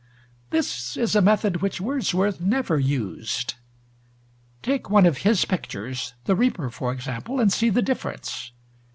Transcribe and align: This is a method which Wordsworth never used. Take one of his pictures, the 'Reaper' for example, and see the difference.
This 0.49 0.97
is 0.97 1.15
a 1.15 1.21
method 1.21 1.57
which 1.61 1.79
Wordsworth 1.79 2.41
never 2.41 2.79
used. 2.79 3.53
Take 4.63 4.89
one 4.89 5.05
of 5.05 5.17
his 5.19 5.45
pictures, 5.45 6.15
the 6.25 6.35
'Reaper' 6.35 6.71
for 6.71 6.91
example, 6.91 7.39
and 7.39 7.53
see 7.53 7.69
the 7.69 7.83
difference. 7.83 8.51